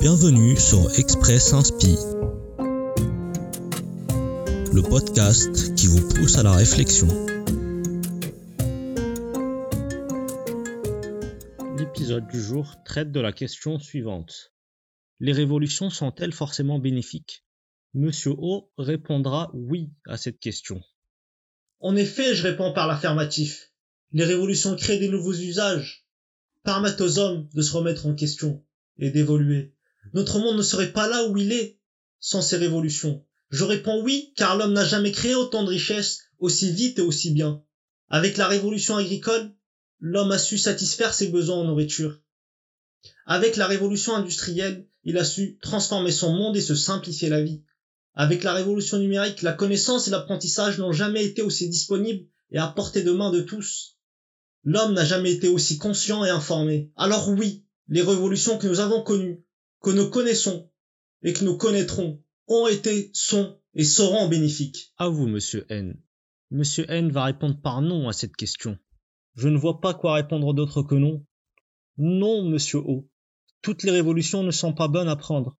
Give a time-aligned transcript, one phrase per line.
[0.00, 1.96] Bienvenue sur Express Inspi,
[4.72, 7.06] le podcast qui vous pousse à la réflexion.
[11.78, 14.52] L'épisode du jour traite de la question suivante.
[15.20, 17.44] Les révolutions sont-elles forcément bénéfiques?
[17.94, 20.82] Monsieur O répondra oui à cette question.
[21.78, 23.70] En effet, je réponds par l'affirmatif.
[24.12, 26.04] Les révolutions créent des nouveaux usages,
[26.64, 28.64] permettent aux hommes de se remettre en question
[28.98, 29.73] et d'évoluer.
[30.12, 31.78] Notre monde ne serait pas là où il est
[32.20, 33.24] sans ces révolutions.
[33.50, 37.30] Je réponds oui, car l'homme n'a jamais créé autant de richesses aussi vite et aussi
[37.30, 37.62] bien.
[38.08, 39.52] Avec la révolution agricole,
[39.98, 42.20] l'homme a su satisfaire ses besoins en nourriture.
[43.26, 47.62] Avec la révolution industrielle, il a su transformer son monde et se simplifier la vie.
[48.14, 52.68] Avec la révolution numérique, la connaissance et l'apprentissage n'ont jamais été aussi disponibles et à
[52.68, 53.98] portée de main de tous.
[54.62, 56.90] L'homme n'a jamais été aussi conscient et informé.
[56.96, 59.44] Alors oui, les révolutions que nous avons connues,
[59.84, 60.70] que nous connaissons
[61.22, 64.94] et que nous connaîtrons ont été, sont et seront bénéfiques.
[64.96, 66.00] À vous, monsieur N.
[66.50, 68.78] Monsieur N va répondre par non à cette question.
[69.34, 71.24] Je ne vois pas quoi répondre d'autre que non.
[71.98, 73.06] Non, monsieur O.
[73.60, 75.58] Toutes les révolutions ne sont pas bonnes à prendre.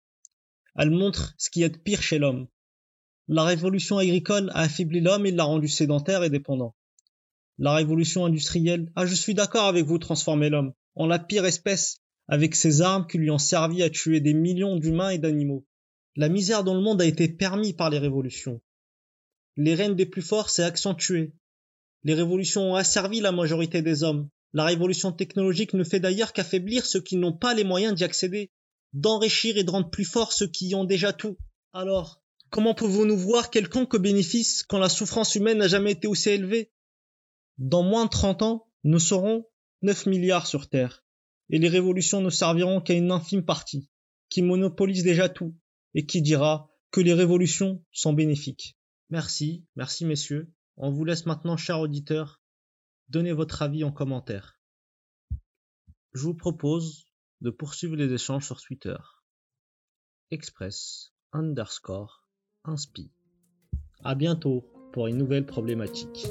[0.74, 2.48] Elles montrent ce qui est de pire chez l'homme.
[3.28, 6.74] La révolution agricole a affaibli l'homme et l'a rendu sédentaire et dépendant.
[7.58, 12.03] La révolution industrielle, ah je suis d'accord avec vous transformer l'homme en la pire espèce
[12.28, 15.66] avec ces armes qui lui ont servi à tuer des millions d'humains et d'animaux.
[16.16, 18.60] La misère dans le monde a été permise par les révolutions.
[19.56, 21.32] Les règnes des plus forts s'est accentué.
[22.02, 24.28] Les révolutions ont asservi la majorité des hommes.
[24.52, 28.50] La révolution technologique ne fait d'ailleurs qu'affaiblir ceux qui n'ont pas les moyens d'y accéder
[28.94, 31.36] d'enrichir et de rendre plus forts ceux qui ont déjà tout.
[31.72, 36.70] Alors, comment pouvons-nous voir quelconque bénéfice quand la souffrance humaine n'a jamais été aussi élevée?
[37.58, 39.46] Dans moins de 30 ans, nous serons
[39.82, 41.04] 9 milliards sur Terre,
[41.50, 43.90] et les révolutions ne serviront qu'à une infime partie,
[44.28, 45.54] qui monopolise déjà tout,
[45.94, 48.76] et qui dira que les révolutions sont bénéfiques.
[49.10, 50.52] Merci, merci messieurs.
[50.76, 52.40] On vous laisse maintenant, chers auditeurs,
[53.08, 54.58] donner votre avis en commentaire.
[56.14, 57.06] Je vous propose
[57.40, 58.96] de poursuivre les échanges sur Twitter.
[60.30, 62.24] Express underscore
[62.64, 63.12] inspi.
[64.02, 66.26] À bientôt pour une nouvelle problématique.